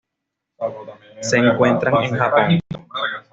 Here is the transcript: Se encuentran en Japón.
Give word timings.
Se 1.21 1.37
encuentran 1.37 1.93
en 2.05 2.17
Japón. 2.17 2.59